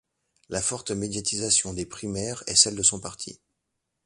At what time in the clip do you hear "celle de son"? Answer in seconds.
2.55-2.99